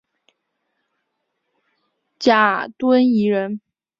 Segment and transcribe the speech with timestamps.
[2.17, 3.61] 贾敦颐人。